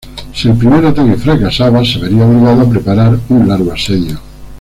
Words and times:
Si 0.33 0.49
el 0.49 0.57
primer 0.57 0.83
ataque 0.83 1.15
fracasaba, 1.15 1.85
se 1.85 1.99
vería 1.99 2.25
obligado 2.25 2.61
a 2.63 2.69
preparar 2.71 3.19
un 3.29 3.47
largo 3.47 3.71
asedio. 3.71 4.19